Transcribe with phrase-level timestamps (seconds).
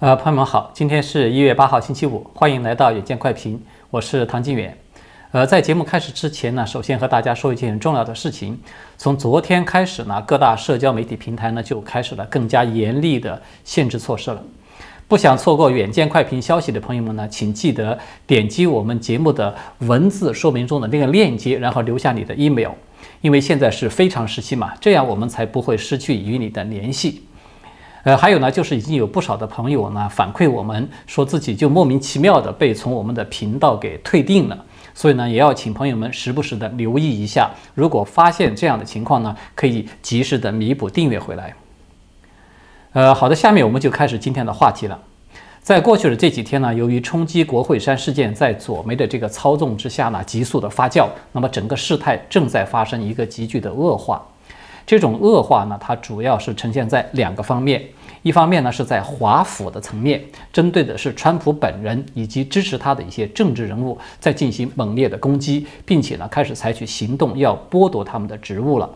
[0.00, 3.60] 呃，朋友们好，今天是一月八号星期五，欢迎来到远见快评，
[3.90, 4.74] 我是唐金远。
[5.30, 8.58] 呃，在节目开始之前呢，首先和大家说一件重要的事情。
[8.96, 14.42] 从昨天开始呢，各大社交媒体平台呢就开始了更加严厉的限制措施了。
[15.06, 22.72] 不想错过远见快评消息的朋友们呢，请记得点击我们节目的文字说明中的那个链接，然后留下你的 email，
[23.20, 27.20] 因为现在是非常时期嘛，这样我们才不会失去与你的联系。
[28.02, 34.64] 呃，还有呢，就是已经有不少的朋友呢反馈我们，说自己就莫名其妙的被从我们的频道给退订了。
[34.94, 41.54] 所以呢，也要请朋友们时不时的留意一下，如果发现这样的情况呢，可以及时的弥补订阅回来。
[42.92, 44.98] 呃，好的，下面我们就开始今天的话题了。
[45.62, 54.26] 在过去的这几天呢，由于冲击国会山事件在左媒的这个操纵之下呢，急速的发酵，那么整个事态正在发生一个急剧的恶化。
[54.86, 57.82] 这种恶化呢，它主要是呈现在两个方面。
[58.22, 60.22] 一方面呢，是在华府的层面，
[60.52, 68.90] 针对的是川普本人以及支持他的一些政治人物，在进行猛烈的攻击，并且呢，开始采取行动要剥夺他们的职务了。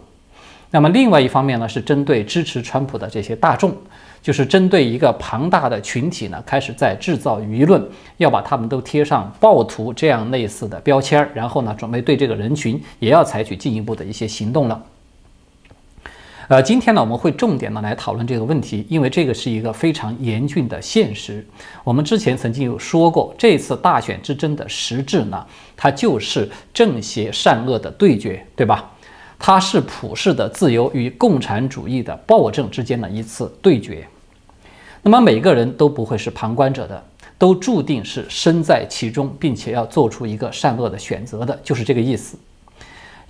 [0.71, 3.73] 那么，另外一方面呢，是针对支持川普的这些大众，
[4.21, 7.83] 就是针对一个庞大的群体呢，开始在制造舆论，
[8.19, 14.83] 要把他们都贴上暴徒这样类似的标签儿，然后呢，准备对这个人群也要采取进一步的一些行动了。
[16.48, 21.45] 呃，今天呢，我们会重点呢来讨论这个问题，因为这个是一个非常严峻的现实。
[21.83, 28.91] 我们之前曾经有说过，这次大选之争的实质呢，它就是正邪善恶的对决，对吧？
[29.39, 34.06] 它是普世的自由与共产主义的暴政之间的一次对决。
[35.01, 37.03] 那么每个人都不会是旁观者的，
[37.39, 42.39] 都注定是身在其中，并且要做出一个善恶的选择的，就是这个意思。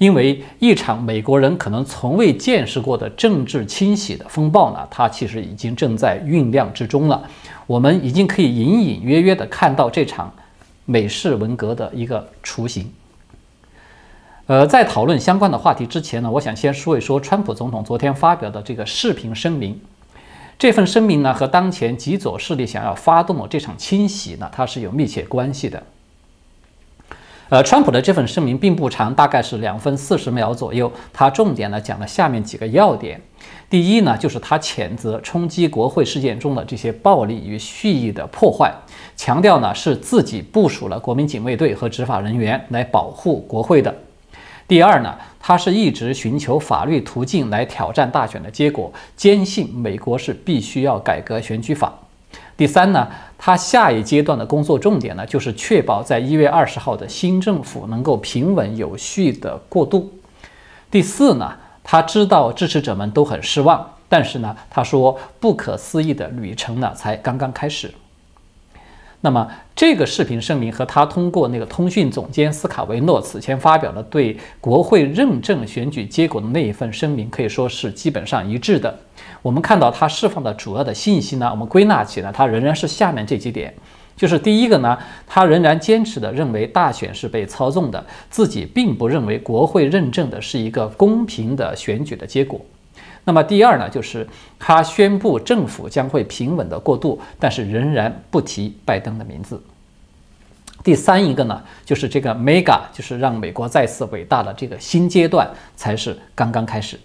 [0.05, 7.27] 因为一场美国人可能从未见识过的政治清洗的风暴呢，它其实已经正在酝酿之中了。
[7.67, 10.31] 我们已经可以隐隐约约地看到这场
[10.85, 12.93] 美式文革的一个雏形。
[14.45, 19.81] 呃，在讨论相关的话题之前呢，我想先说一说川普总统昨天发表的这个视频声明。
[20.59, 25.83] 这份声明呢，和当前极左势力想要发动的这场清洗呢，它是有密切关系的。
[27.51, 30.91] 呃，川普的这份声明并不长，大概是两分四十秒左右。
[31.13, 33.21] 他重点呢讲了下面几个要点。
[33.69, 38.73] 第一呢，就是他谴责冲击国会事件中的这些暴力与蓄意的破坏，
[39.17, 43.95] 强调呢是自己部署了国民警卫队和执法人员来保护国会的。
[44.67, 51.93] 第二呢，他是一直寻求法律途径来挑战大选的结果，坚信美国是必须要改革选举法。
[52.57, 53.09] 第三呢，
[53.47, 60.11] 他下一阶段的工作重点呢，就是确保在一月二十号的新政府能够平稳有序的过渡。
[60.91, 61.53] 第四呢，
[61.83, 67.93] 他知道支持者们都很失望，但是呢，他说不可思议的旅程呢才刚刚开始。
[69.25, 78.95] 那么，这个视频声明和他通过那个通讯总监斯卡维诺此前发表的对国会认证选举结果的那一份声明，可以说是基本上一致的。
[79.41, 83.73] 我们看到他释放的主要的信息呢，我们归纳起来，他仍然是下面这几点，
[84.15, 92.61] 就是第一个呢，他仍然坚持的认为大选是被操纵的，自己并不认为国会认证的是一个公平的选举的结果。
[93.25, 94.27] 那么第二呢，就是
[94.59, 99.63] 他宣布政府将会平稳的过渡，但是仍然不提拜登的名字。
[100.83, 107.01] 第三一个呢，就是这个 mega，就是让美国再次伟大的这个新阶段才是刚刚开始。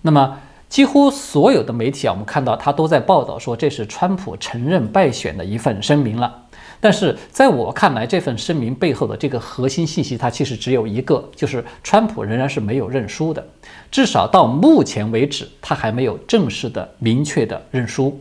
[0.00, 0.38] 那么
[0.70, 6.44] 几乎所有的媒体啊，我们看到他都在报道说这是川普承认败选的一份声明了。
[6.80, 13.44] 但是在我看来，这份声明背后的这个核心信息，它其实只有一个，就是川普仍然是没有认输的，
[13.90, 18.20] 至少到目前为止，他还没有正式的、明确的认输。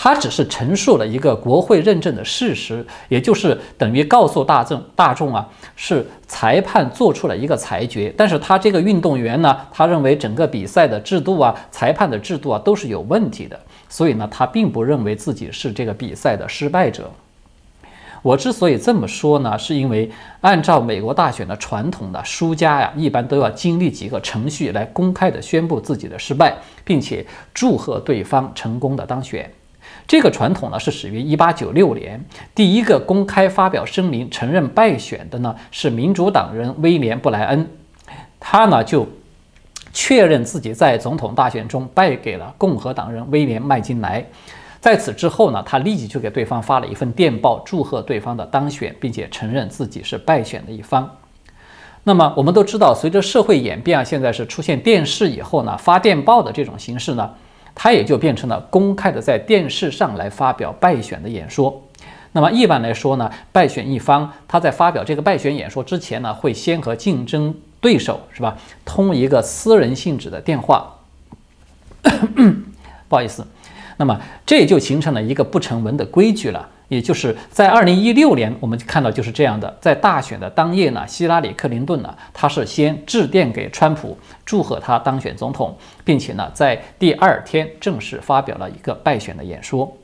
[0.00, 8.14] 他只是陈述了一个国会认证的事实，也就是等于告诉大众大众啊，是裁判做出了一个裁决。
[8.16, 13.58] 但是他这个运动员呢，他认为整个比赛的制度啊、裁判的制度啊都是有问题的，
[13.88, 17.10] 所以呢，他并不认为自己是这个比赛的失败者。
[18.22, 20.10] 我之所以这么说呢，是因为
[20.40, 26.54] 按照美国大选的传统呢，输家呀一般都要经历几个程序来公开的宣布自己的失败，
[26.84, 27.24] 并且
[27.54, 29.50] 祝贺对方成功的当选。
[30.06, 32.24] 这个传统呢是始于1896年，
[32.54, 37.66] 第一个公开发表声明承认败选的呢是民主党人威廉布莱恩，
[38.38, 39.06] 他呢就
[39.92, 44.24] 确认自己在总统大选中败给了共和党人威廉麦金莱。
[44.80, 51.16] 在此之后呢，他立即就给对方发了一份电报，祝贺对方的当选，并且承认自己是败选的一方。
[52.04, 57.30] 那么我们都知道，随着社会演变啊，现在是出现电视以后呢，发电报的这种形式呢，
[57.74, 61.82] 他也就变成了公开的在电视上来发表败选的演说。
[62.32, 70.94] 那么一般来说呢，败选一方他在发表这个败选演说之前呢，会先和竞争对手是吧通一个私人性质的电话。
[73.08, 73.46] 不好意思，
[73.98, 76.66] 那么这也就形成了一个不成文的规矩了。
[76.88, 84.16] 也就是在二零一六年，我们看到就是这样的，在大选的当夜呢，希拉里·克林顿呢，他是先致电给川普，
[84.46, 89.94] 祝贺他当选总统，并且呢，在第二天正式发表了一个败选的演说。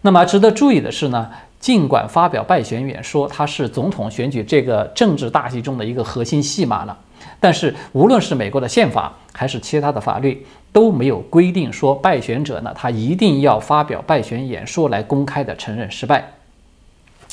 [0.00, 1.30] 那么值得注意的是呢，
[1.60, 6.98] 尽管发表败选演说，它是总统选举这个政治大戏中的一个核心戏码了。
[7.40, 10.44] 但是，无论是美国的宪法还是其他的法律，
[10.78, 16.24] 都没有规定说败选者呢，他一定要发表败选演说来公开的承认失败。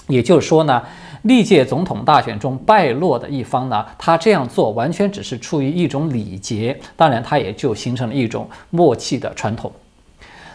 [0.08, 0.82] 也就是说呢，
[1.22, 9.72] 历届总统大选中败落的一方呢，他这样做完全只是出于一种礼节，当然，他也就形成了一种默契的传统。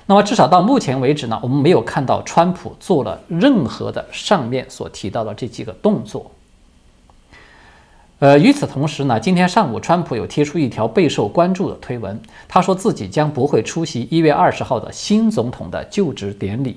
[0.07, 6.29] 那么，至少到目前为止呢，我们没有看到川普做了任何的上面所提到的这几个动作。
[8.21, 16.77] 呃，与此同时呢，今天上午，川普有贴出一条备受关注的推文，他说自己将不会出席一月二十号的新总统的就职典礼。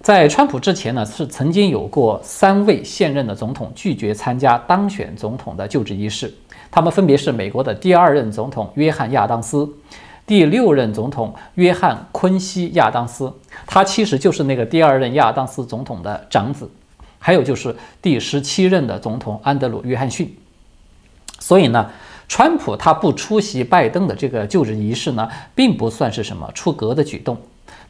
[0.00, 6.32] 在川普之前呢，是曾经有过三位现任的总统拒绝参加当选总统的就职仪式，
[6.70, 9.68] 他们分别是美国的第二任总统约翰亚当斯，
[10.24, 13.32] 第六任总统约翰昆西亚当斯，
[13.66, 16.70] 他其实就是那个第二任亚当斯总统的长子。
[17.28, 20.34] 还有就是第十七任的总统安德鲁·约翰逊，
[21.38, 21.90] 所以呢，
[22.26, 27.36] 川普他不出席拜登的这个就职仪式呢，并不算是什么出格的举动，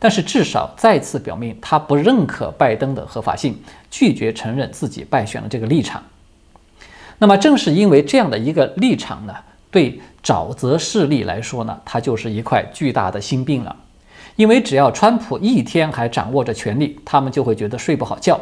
[0.00, 3.56] 但是至少再次表明他不认可拜登的合法性，
[3.88, 6.02] 拒绝承认自己败选的这个立场。
[7.18, 9.32] 那么正是因为这样的一个立场呢，
[9.70, 13.76] 对沼泽势力来说呢，它就是一块巨大的心病了，
[14.34, 18.40] 因为只要川普一天还掌握着权力，他们就会觉得睡不好觉。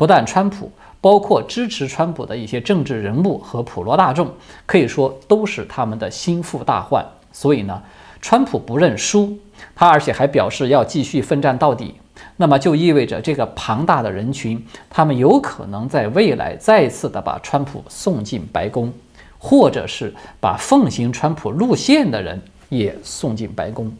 [0.00, 4.32] 不但川普，包括支持川普的一些政治人物和普罗大众，
[4.64, 7.04] 可以说都是他们的心腹大患。
[7.30, 7.82] 所以呢，
[8.22, 9.36] 川普不认输，
[9.76, 11.96] 他而且还表示要继续奋战到底。
[12.38, 18.90] 那么就意味着这个庞大的人群，他们有可能在未来再次的把川普送进白宫，
[19.38, 23.92] 或者是把奉行川普路线的人也送进白宫。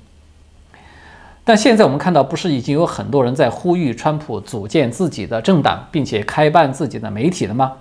[1.45, 7.73] 但现在我们看到，不是已经有很多人在呼吁川普组建自己的政党，并且开办自己的媒体了吗？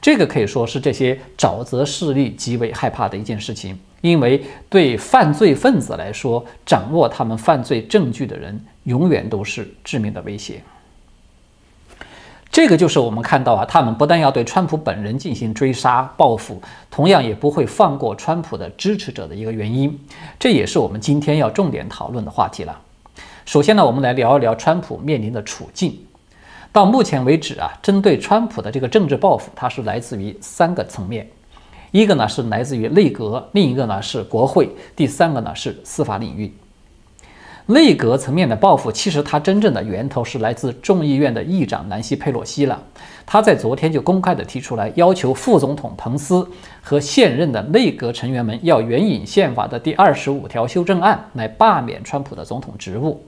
[0.00, 10.60] 这个可以说是这些沼泽势力极为害怕的一件事情，因为对犯罪分子来说，掌握他们犯罪证据的人永远都是致命的威胁。
[12.52, 16.60] 这个就是我们看到啊，他们不但要对川普本人进行追杀报复，
[16.90, 19.98] 同样也不会放过川普的支持者的一个原因。
[20.38, 22.78] 这也是我们今天要重点讨论的话题了。
[23.46, 25.98] 首先呢，我们来聊一聊川普面临的处境。
[26.70, 31.26] 到目前为止啊，针对川普的这个政治报复，它是来自于三个层面：
[31.90, 36.52] 一个呢是来自于内阁，另一个呢是国会，第三个呢是司法领域。
[37.66, 42.82] 内阁层面的报复，其实它真正的源头是来自众议院的议长南希·佩洛西了。
[43.24, 46.46] 他在昨天就公开的提出来，要求副总统彭斯
[46.82, 53.24] 和现任的内阁成员们要援引宪法的第二十五条修正案来罢免川普的总统职务。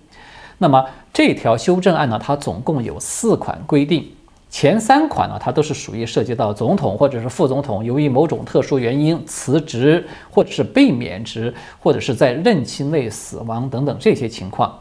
[0.58, 2.20] 那么这条修正案呢？
[2.22, 4.08] 它总共有四款规定，
[4.54, 14.72] 前三款呢，它都是属于涉及到总统或者是副总统由于某种特殊原因辞职，或者是被免职，或者是在任期内死亡等等这些情况。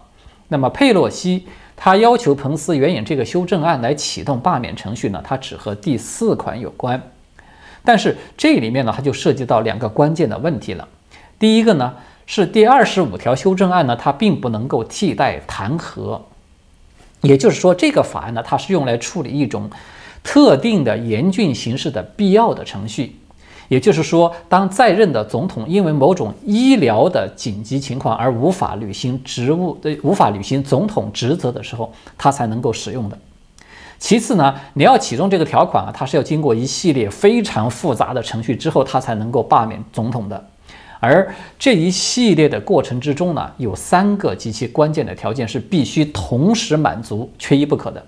[0.47, 5.19] 那么佩洛西他要求彭斯援引这个修正案来启动罢免程序呢？
[5.23, 7.01] 它只和第四款有关，
[7.83, 10.87] 但是这里面呢，它就涉及到两个关键的问题了。
[11.39, 11.95] 第一个呢？
[12.27, 16.21] 是第二十五条修正案呢，它并不能够替代弹劾，
[17.23, 19.69] 也就是说，这个法案呢，它是用来处理一种
[20.21, 23.17] 特定的严峻形式的必要的程序。
[23.69, 33.17] 也就是说，当在任的总统因为某种医疗的紧急情况而无法履行职务的、无法履行总统职责的时候，他才能够使用的。
[33.97, 40.45] 其次呢，你要启动这个条款啊，它是要经过一系列非常复杂的程序之后，它才能够罢免总统的。
[41.05, 48.01] 而这一系列的过程之中呢，有三个极其关键的条件是必须同时满足、缺一不可的。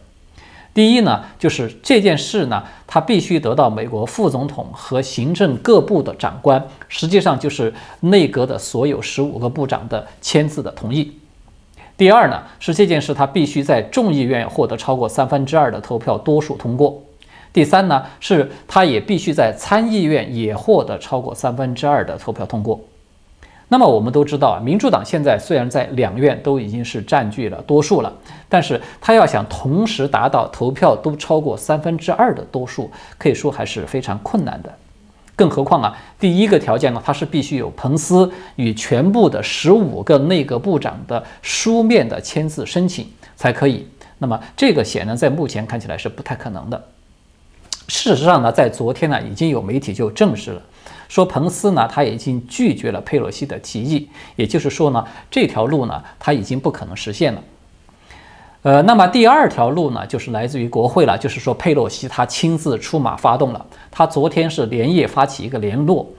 [0.73, 11.11] 第一呢，就是这件事呢，它必须得到美国副总统和行政各部的长官，实际上就是内阁的所有十五个部长的签字的同意。
[11.97, 17.01] 第二呢，是这件事它必须在众议院获得超过三分之二的投票多数通过。
[17.55, 22.77] 第三呢，是他也必须在参议院也获得超过三分之二的投票通过。
[23.69, 28.13] 那么我们都知道啊，民主党现在虽然在两院都已经是占据了多数了，
[28.49, 34.69] 但是他要想同时达到投票都超过三分之二的多数，可以说还是非常困难的。
[35.37, 43.07] 更何况啊，第一个条件呢，它是必须有彭斯与全部的十五个内阁部长的书面的签字申请
[43.37, 43.87] 才可以。
[44.17, 46.83] 那么这个显然在目前看起来是不太可能的。
[47.87, 50.61] 事实上呢，在昨天呢，已经有媒体就证实了。
[51.07, 57.41] 说彭斯呢，他已经拒绝了佩洛西的提议，也就是说呢，这条路呢，他已经不可能实现了。
[58.63, 66.09] 呃，那么第二条路呢，就是来自于国会了，就是说佩洛西他亲自出马发动了，他昨天是连夜发起一个联络，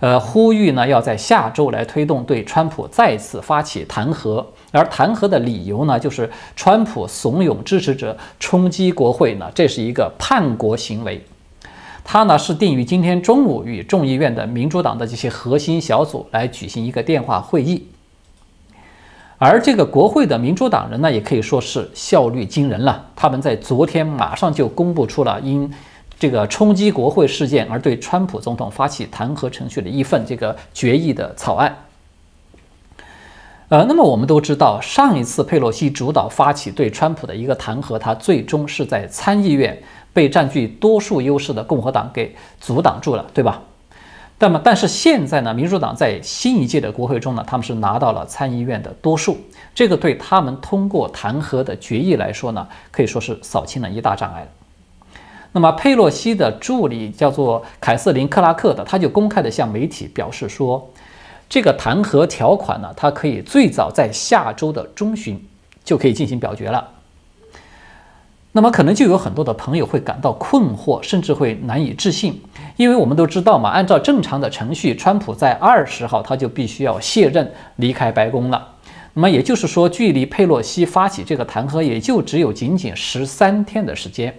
[0.00, 4.42] 呃，呼吁呢要在下周来推动对川普再次发起弹劾，
[4.72, 11.22] 而弹劾的理由呢，就是川普怂恿支持者冲击国会呢，这是一个叛国行为。
[12.02, 17.86] 他呢是定于今天中午与众议院的民主党的这些核心小组来举行一个电话会议，
[19.36, 23.04] 而这个国会的民主党人呢也可以说是效率惊人了。
[23.14, 25.70] 他们在昨天马上就公布出了因
[26.20, 31.74] 这个冲击国会事件而对川普总统发起弹劾程序的一份这个决议的草案。
[33.70, 39.82] 呃，那么我们都知道，上一次佩洛西主导发起对川普的一个弹劾，他最终是在参议院。
[40.12, 43.62] 被占据多数优势的共和党给阻挡住了，对吧？
[44.40, 49.38] 那么，但是现在呢，民主党在新一届的国会中呢，他们是拿到了参议院的多数，
[49.72, 54.48] 这个对他们通过弹劾的决议来说呢，可以说是扫清了一大障碍。
[55.52, 60.88] 那么，佩洛西的助理叫做凯瑟琳·克拉克的，他就公开的向媒体表示说，
[61.48, 65.44] 这个弹劾条款呢，它可以最早在下周的中旬
[65.82, 66.86] 就可以进行表决了。
[68.52, 72.40] 那么可能就有很多的朋友会感到困惑，甚至会难以置信，
[72.76, 78.74] 因为我们都知道嘛，按照正常的程序，川普在二十号他就必须要卸任离开白宫了。
[79.14, 84.32] 那么也就是说，距离佩洛西发起这个弹劾也就只有仅仅十三天的时间。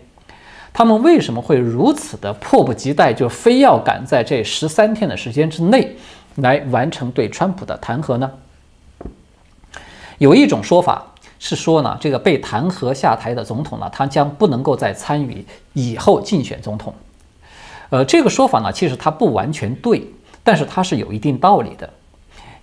[0.73, 5.95] 他们为什么会如此的迫不及待，就非要赶在这十三天的时间之内
[6.35, 8.31] 来完成对川普的弹劾呢？
[10.17, 11.07] 有一种说法。
[11.43, 16.93] 是说呢，这个被弹劾下台的总统呢，他将不能够再参与以后竞选总统。
[17.89, 20.07] 呃，这个说法呢，其实它不完全对，
[20.43, 21.89] 但是它是有一定道理的，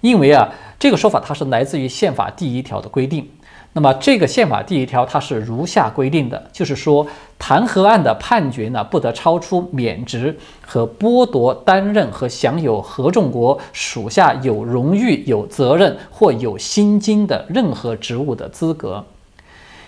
[0.00, 0.49] 因为啊，
[0.79, 3.29] 这个说法它是来自于宪法第一条的规定。
[3.78, 7.06] 那么这个宪法第一条它是如下规定的，就是说
[7.38, 19.04] 弹劾案的判决呢，不得超出免职和剥夺担任和享有合众国属下有荣誉、有责任或有薪金的任何职务的资格。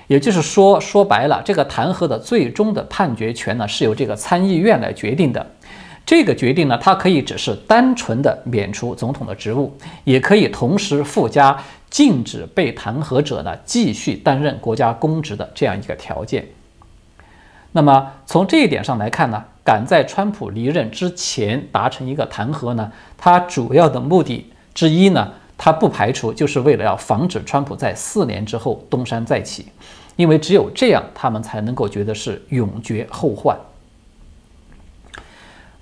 [0.07, 5.45] 也就是说，说白了，这个弹劾的最终的判决权呢，是由这个参议院来决定的。
[6.07, 11.61] 这个决定呢，它可以只是单纯的免除总统的职务，也可以同时附加。
[11.91, 16.47] 禁止被弹劾者呢继续担任国家公职的这样一个条件。
[17.73, 29.67] 那么从这一点上来看呢，赶在川普离任之前达成一个弹劾呢，它主要的目的之一呢，它不排除就是为了要防止川普在四年之后东山再起，
[30.17, 33.57] 因为只有这样，他们才能够觉得是永绝后患。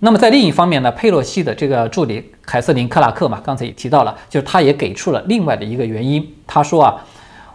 [0.00, 6.24] 那么在另一方面呢，佩洛西的这个助理凯瑟琳·克拉克嘛，刚才也提到了，就是他也给出了另外的一个原因。
[6.46, 7.04] 他说啊，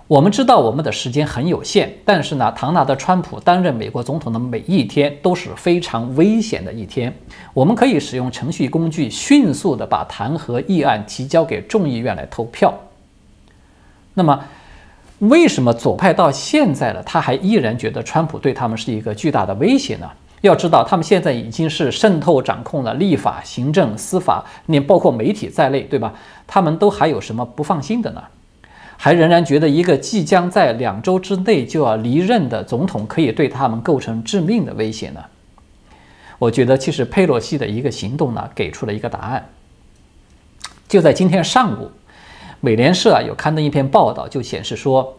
[0.08, 7.14] 我们知道我们的时间很有限，但是呢，唐纳德·川普担任美国总统的每一天都是非常危险的一天。
[7.54, 12.74] 我们可以使用程序工具，迅速的把弹劾议案提交给众议院来投票。
[14.16, 14.38] 那么，
[15.20, 20.12] 为什么左派到现在了，他还依然觉得川普对他们是一个巨大的威胁呢？
[20.44, 26.14] 要知道，他们现在已经是渗透掌控了立法、行政、司法，连包括媒体在内，对吧？
[26.46, 28.22] 他们都还有什么不放心的呢？
[28.98, 35.24] 还仍然觉得一个即将在两周之内就要离任的总统可以对他们构成致命的威胁呢？
[36.40, 39.48] 我觉得，其实佩洛西的一个行动呢，给出了一个答案。
[40.90, 41.90] 就在今天上午，
[42.60, 45.16] 美联社啊有刊登一篇报道，就显示说，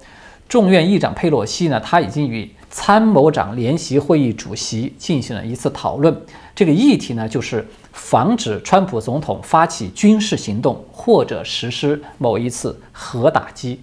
[0.51, 6.13] 众议院议长佩洛西呢，他已经与参谋长联席会议主席进行了一次讨论，
[6.57, 13.81] 这个议题呢，就是防止川普总统发起军事行动或者实施某一次核打击。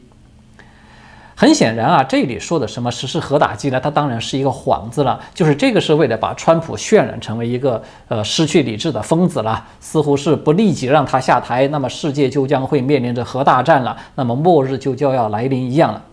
[1.33, 3.79] 很显然啊，这里说的什么实施核打击呢？
[3.79, 16.03] 它当然是一个幌子了，就是这个是为了把川普渲染成为一个呃失去理智的疯子了，似乎是不立即让他下台，那么世界就将会面临着核大战了，那么末日就将要来临一样了。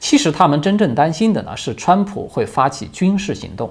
[0.00, 3.70] 其实他们真正担心的呢是川普会发起军事行动，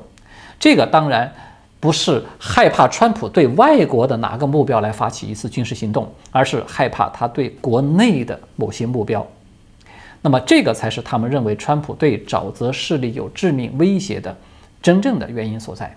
[0.59, 1.33] 这个当然
[1.79, 9.25] 不是害怕川普对外国的哪个目标来发起一次军事行动，而是害怕他对国内的某些目标。
[10.21, 14.37] 那么，这个才是他们认为川普对沼泽势力有致命威胁的
[14.81, 15.95] 真正的原因所在。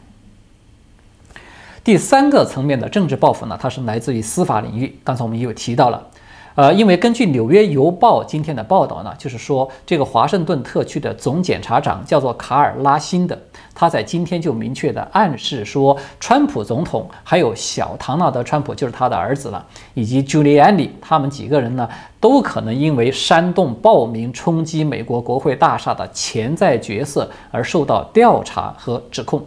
[1.85, 4.97] 第三个层面的政治报复呢，它是来自于司法领域。
[5.05, 6.09] 刚才我们也有提到了。
[6.55, 13.41] 呃，因为根据《纽约邮报》今天的报道呢，就是说这个华盛顿特区的总检察长叫做卡尔拉辛的，
[13.75, 21.89] 他在今天就明确的暗示说，川普总统还有小唐纳德·川普就是他的儿子了，以及 Giuliani 他们几个人呢，
[22.21, 29.43] 都可能因为煽动暴民冲击美国国会大厦的潜在角色而受到调查和指控。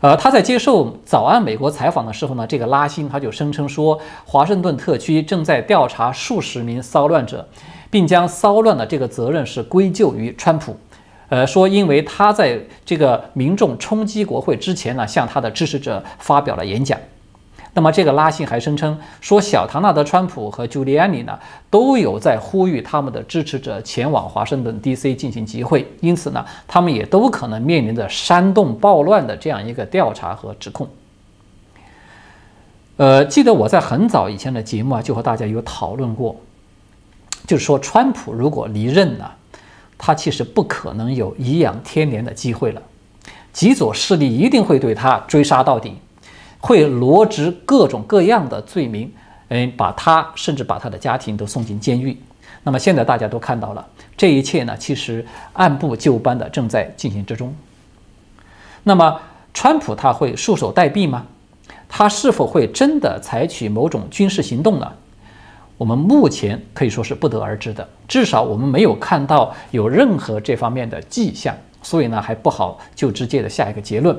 [0.00, 7.48] 呃，他在接受《早安美国》采访的时候呢，这个拉辛他就声称说，华盛顿特区正在调查数十名骚乱者，
[7.90, 10.76] 并将骚乱的这个责任是归咎于川普。
[11.30, 16.96] 呃，说因为他在这个民众冲击国会之前呢，向他的支持者发表了演讲。
[17.78, 21.38] 那么，这个拉信还声称说，小唐纳德·川普和朱利安尼呢，
[21.70, 25.14] 都有在呼吁他们的支持者前往华盛顿 D.C.
[25.14, 30.88] 进行集会，因此呢，他们也都可能面临着煽动暴乱的这样一个调查和指控。
[32.96, 36.34] 呃，记得我在很早以前的节目啊，就和大家有讨论过，
[37.46, 39.30] 就是说，川普如果离任呢，
[39.96, 42.82] 他其实不可能有颐养天年的机会了，
[43.52, 45.94] 极左势力一定会对他追杀到底。
[46.60, 49.12] 会罗织各种各样的罪名，
[49.48, 52.16] 嗯，把他甚至把他的家庭都送进监狱。
[52.62, 53.86] 那么现在大家都看到了，
[54.16, 57.54] 这一切呢，其实按部就班的正在进行之中。
[58.82, 59.20] 那么，
[59.54, 61.26] 川普他会束手待毙吗？
[61.88, 64.92] 他是否会真的采取某种军事行动呢？
[65.78, 74.18] 我们目前可以说是不得而知的，至少我们没有看到有任何这方面的迹象，所以呢，还不好就直接的下一个结论。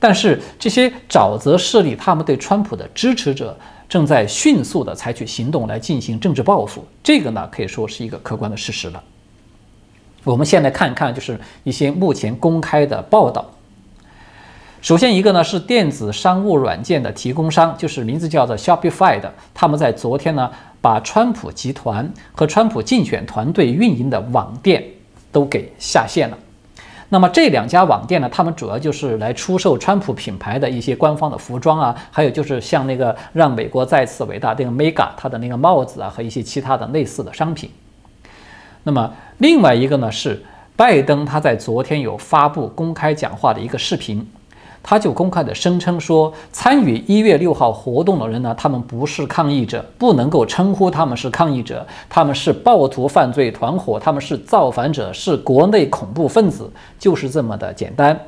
[0.00, 9.02] 但是这些沼泽势力，他们对川普的支持者正在迅速地采取行动来进行政治报复，这个呢可以说是一个客观的事实了。
[10.24, 13.44] 我们先来看一看，就是一些目前公开的报道。
[14.80, 24.84] 首先一个呢是电子商务软件的提供商，就是名字叫做 Shopify 的，他们在昨天呢把川普集团和川普竞选团队运营的网店
[25.32, 26.38] 都给下线了。
[27.10, 37.70] 那么这两家网店呢，他们主要就是来出售川普品牌的一些官方的服装啊，还有就是像那个让美国再次伟大这个 Mega 它的那个帽子啊和一些其他的类似的商品。
[38.82, 40.42] 那么另外一个呢是
[40.76, 44.26] 拜登他在昨天有发布公开讲话的一个视频。
[44.82, 58.18] 他就公开的声称说，参与一月六号活动的人呢，他们不是抗议者，不能够称呼他们是抗议者，他们是暴徒犯罪团伙，他们是造反者，是国内恐怖分子，就是这么的简单。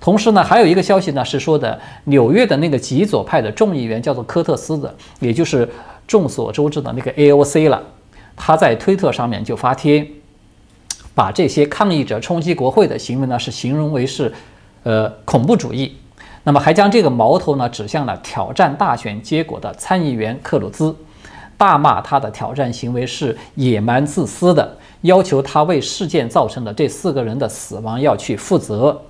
[0.00, 5.68] 同时呢，还有一个消息呢，是说的纽约的那个极左派的众议员叫做科特斯的，也就是
[6.06, 7.82] 众所周知的那个 AOC 了，
[8.34, 10.06] 他在推特上面就发帖，
[11.14, 14.32] 把这些抗议者冲击国会的行为呢，是形容为是。
[14.86, 15.96] 呃，恐怖主义，
[16.44, 20.94] 那么还将这个矛头呢指向了挑战大选结果的参议员克鲁兹，
[21.58, 29.02] 大骂他的挑战行为是野蛮自私的，要求他为事件造成的这四个人的死亡要去负责。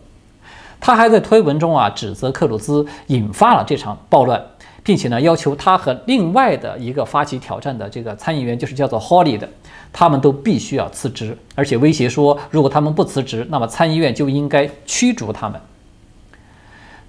[0.80, 4.42] 他还在推文中啊指责克鲁兹引发了这场暴乱，
[4.86, 9.48] 并且呢要求他和另外的一个发起挑战的这个参议员，就是叫做 Holly 的。
[9.92, 15.60] 他们都必须要辞职，而且威胁说，如果他们不辞职，那么参议院就应该驱逐他们。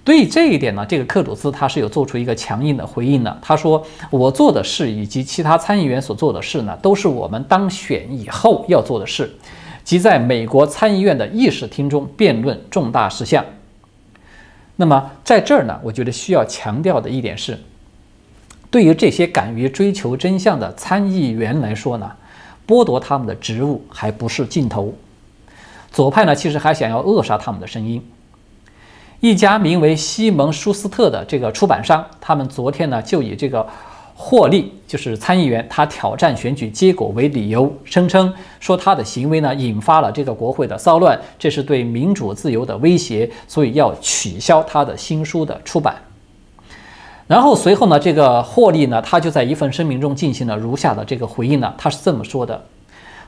[0.02, 3.38] 对这一点呢，这个克鲁兹他是有做出一个强硬的回应的。
[3.40, 9.30] 他说：“我做的事以及其他参议员所做的事呢，都是我们当选以后要做的事，
[9.84, 13.44] 即在美国参议院的议事厅中辩论重大事项。”
[14.80, 17.58] 那么在这儿呢，我觉得需要强调的一点是，
[18.70, 22.12] 对于这些敢于追求真相的参议员来说呢。
[22.66, 24.92] 剥夺他们的职务还不是尽头，
[25.90, 28.06] 左派呢其实还想要扼杀他们的声音。
[29.20, 33.66] 一家名为西蒙舒斯特的这个出版商，他们昨天呢就以这个
[34.20, 45.96] 霍利就是参议员他挑战选举结果为理由，声称说他的行为呢引发了这个国会的骚乱，这是对民主自由的威胁，所以要取消他的新书的出版。
[47.28, 52.60] 然后随后呢，这个霍利呢，他就在一份声明中进行了如下的这个回应呢，他是这么说的：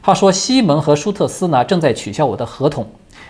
[0.03, 2.85] 他说，西蒙和舒特斯呢正在取消我的合同，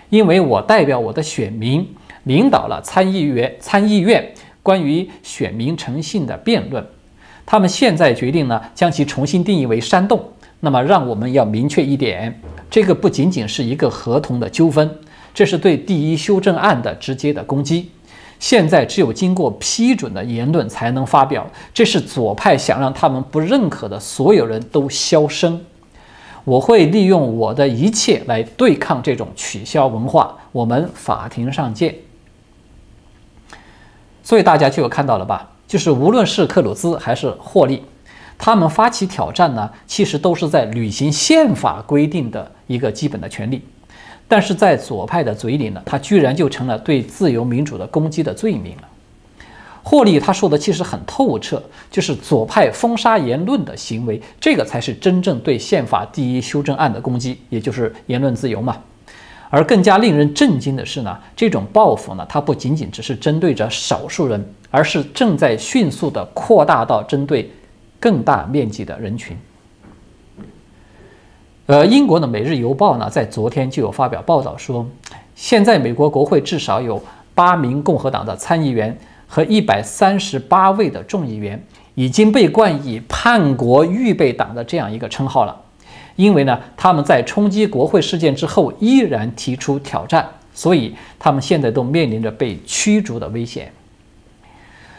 [0.09, 1.87] 因为我代表我的选民
[2.23, 6.83] 领导了参议员参议院关于选民诚信的辩论，
[7.51, 10.23] 他们现在决定呢将其重新定义为煽动。
[10.61, 14.89] 那么让我们要明确一点，这个不仅仅是一个合同的纠纷，
[15.33, 17.91] 这是对第一修正案的直接的攻击。
[18.39, 25.59] 现在只有经过批准的言论才能发表，这是左派想让他们不认可的所有人都消声。
[26.45, 30.37] 我会利用我的一切来对抗这种取消文化。
[30.53, 31.95] 我们法庭上见。
[34.23, 35.49] 所以大家就有看到了吧？
[35.71, 37.81] 就是无论是克鲁兹还是霍利，
[38.37, 43.61] 他们发起挑战呢，其实都是在履行宪法规定的一个基本的权利。
[44.27, 48.83] 但是在左派的嘴里呢，他居然就成了对自由民主的攻击的罪名了。
[49.81, 58.75] 霍利他说的其实很透彻，就是左派封杀言论的行为，这个才是真正对宪法第一修正案的攻击，也就是言论自由嘛。
[59.51, 67.51] 而更加令人震惊的是呢，这种报复呢，它不仅仅只是针对着少数人，而是正在迅速的扩大到针对
[67.99, 69.37] 更大面积的人群。
[71.65, 74.87] 呃，英国的《每日邮报》呢，在昨天就有发表报道说，
[75.35, 77.01] 现在美国国会至少有
[77.35, 81.61] 八名共和党的参议员和一百三十八位的众议员
[81.95, 85.61] 已经被冠以“叛国预备党”的这样一个称号了，
[86.21, 93.71] 因为呢，他们在冲击国会事件之后依然提出挑战，所以他们现在都面临着被驱逐的危险。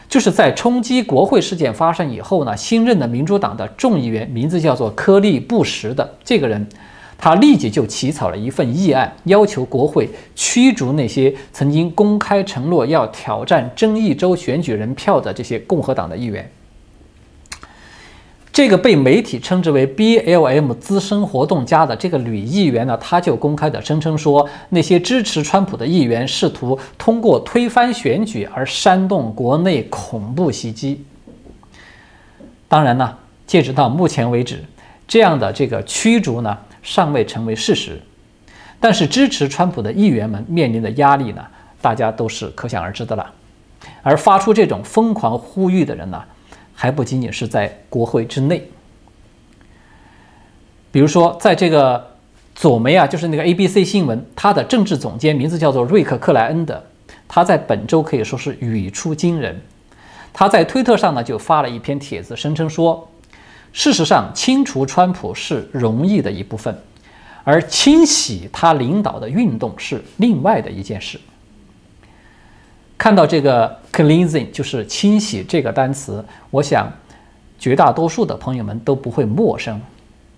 [0.09, 6.67] 就是在冲击国会事件发生以后呢，新任的民主党的众议员，名字叫做科利布什的这个人，
[7.17, 16.51] 他立即就起草了一份议案，要求国会驱逐那些曾经公开承诺要挑战争议州选举人票的这些共和党的议员。
[18.53, 31.03] 这个被媒体称之为 BLM 资深活动家的这个女议员呢，她就公开的声称说，那些支持川普的议员试图通过推翻选举而煽动国内恐怖袭击。
[32.67, 34.63] 当然呢，截止到目前为止，
[35.07, 37.99] 这样的这个驱逐呢，尚未成为事实。
[38.79, 41.43] 但是支持川普的议员们面临的压力呢，
[41.81, 43.33] 大家都是可想而知的了。
[44.03, 46.23] 而发出这种疯狂呼吁的人呢？
[46.73, 48.67] 还不仅仅是在国会之内，
[50.91, 52.15] 比如说，在这个
[52.55, 56.85] 左媒啊，就是那个 ABC 新闻，它的政治总监名字叫做瑞克克莱恩的，
[57.27, 59.61] 他在本周可以说是语出惊人。
[60.33, 63.09] 他在推特上呢就发了一篇帖子，声称说，
[63.71, 66.75] 事实上清除川普是容易的一部分，
[67.43, 71.19] 而清洗他领导的运动是另外的一件事。
[72.97, 76.91] 看到这个 cleansing 就是清洗这个单词，我想
[77.59, 79.79] 绝大多数的朋友们都不会陌生，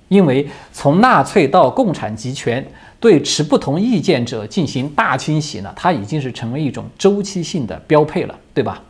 [0.10, 2.64] 因为从纳粹到共产集权，
[3.00, 8.84] 对持不同意见者进行大清洗呢，它已经是成为一种周期性的标配了，对吧？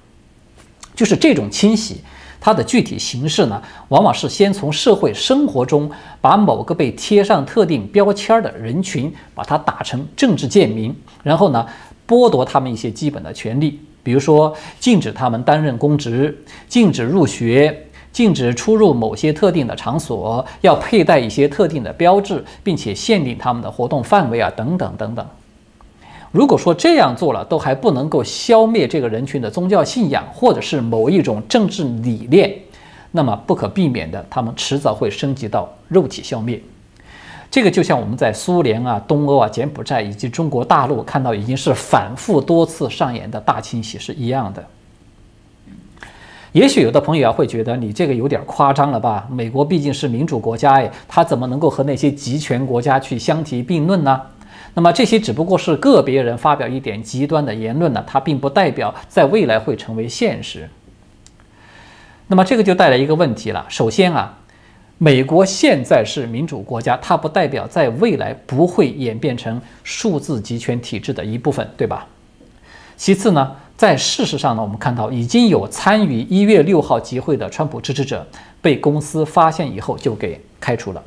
[0.96, 2.02] 就是这种清洗，
[2.42, 11.66] 它的具体形式呢，往往是先从社会生活中把某个被贴上特定标签的人群，把它打成政治贱民，然后呢？
[12.08, 16.38] 剥夺他们一些基本的权利，比如说禁止他们担任公职，
[16.68, 25.26] 禁止入学，禁止出入某些特定的场所，要佩戴一些特定的标志，并且限定他们的活动范围啊，等等等等。
[26.32, 32.54] 如果说这样做了都还不能够消灭这个人群的宗教信仰或者是某一种政治理念，
[33.12, 36.62] 那么不可避免的，他们迟早会升级到肉体消灭。
[37.50, 44.66] 这个就像我们在苏联啊、东欧啊、柬埔寨以及中国大陆看到已经是反复多次上演的大清洗是一样的。
[46.52, 49.28] 也许有的朋友啊会觉得你这个有点夸张了吧？
[49.30, 54.22] 美国毕竟是民主国家，哎，它怎么能够和那些集权国家去相提并论呢？
[54.74, 60.70] 那么这些只不过是个别人发表一点极端的言论呢，它并不代表在未来会成为现实。
[62.28, 64.40] 那么这个就带来一个问题了，首先啊。
[64.98, 72.08] 美国现在是民主国家，它不代表在未来不会演变成数字集权体制的一部分，对吧？
[72.96, 78.26] 其次呢，在事实上呢，我们看到已经有参与一月六号集会的川普支持者
[78.62, 81.04] 被公司发现以后就给开除了，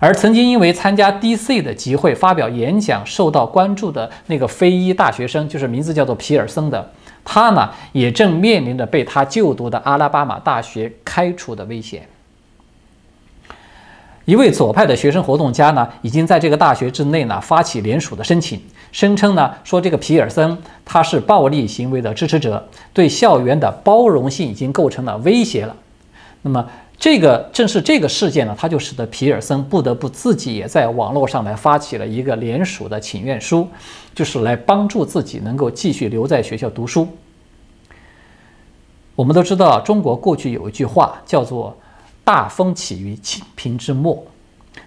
[0.00, 6.90] 而曾经因为参加 DC 的集会发表演讲受到关注的那个非裔大学生，就是名字叫做皮尔森的，
[7.24, 12.08] 他呢也正面临着被他就读的阿拉巴马大学开除的危险。
[14.24, 18.58] 一位左派的学生活动家呢，已经在这个大学之内呢发起联署的申请，
[18.90, 25.76] 声称呢说这个皮尔森他是暴力行为的支持者，对校园的包容性已经构成了威胁了。
[26.40, 26.66] 那么
[26.98, 33.68] 这个正是这个事件呢，他就使得皮尔森不得不自己也在网络上来发起了一个联署的请愿书，
[34.14, 37.06] 就是来帮助自己能够继续留在学校读书。
[39.14, 41.76] 我们都知道，中国过去有一句话叫做。
[42.24, 44.26] 大风起于清平之末，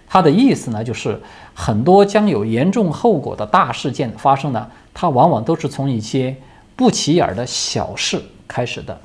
[0.08, 1.20] 它的意思呢，就是
[1.54, 6.36] 很多将有严重后果的大事件的发生呢，它往往都是从一些
[6.74, 9.00] 不起眼的小事开始的。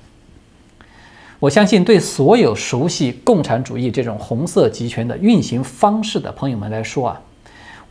[1.39, 7.21] 我相信，对所有熟悉共产主义这种红色集权的运行方式的朋友们来说啊，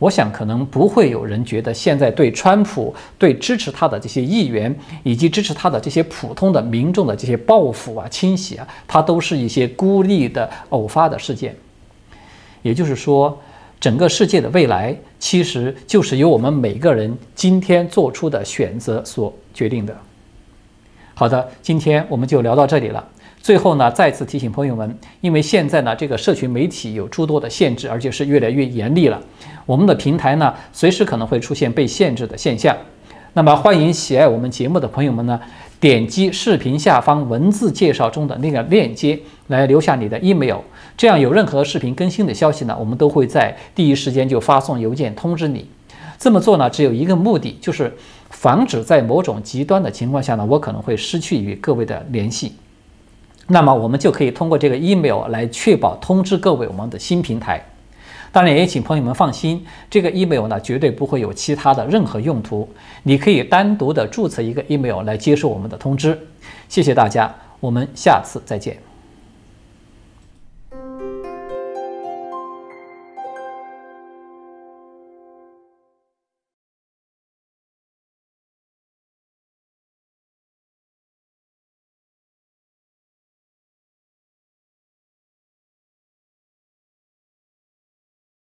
[0.03, 11.55] 我想可能不会有人觉得现在对川普、对支持他的这些议员以及支持他的这些普通的民众的这些报复啊、清洗啊，它都是一些孤立的偶发的事件。
[12.63, 13.41] 也就是说，
[13.79, 19.95] 整个世界的未来其实就是由我们每个人今天做出的选择所决定的。
[21.13, 23.07] 好的，今天我们就聊到这里了。
[23.43, 29.21] 最后呢，再次提醒朋友们，因为现在呢，这个社群媒体有诸多的限制，而且是越来越严厉了。
[29.65, 32.73] 我们的平台呢，随时可能会出现被限制的现象。
[33.33, 35.37] 那么，欢迎喜爱我们节目的朋友们呢，
[35.77, 40.59] 点击视频下方文字介绍中的那个链接，来留下你的 email。
[40.95, 45.67] 这样，有任何视频更新的消息呢，我们都会在第一时间就发送邮件通知你。
[46.17, 47.93] 这么做呢，只有一个目的，就是
[48.29, 52.53] 防止在某种极端的情况下呢，我可能会失去与各位的联系。
[53.47, 57.61] 那么我们就可以通过这个 email 来确保通知各位我们的新平台。
[58.31, 62.67] 当然，也请朋友们放心，这个 email 呢绝对不会有其他的任何用途。
[63.03, 66.17] 你可以单独的注册一个 email 来接受我们的通知。
[66.67, 68.92] 谢谢大家，我们下次再见。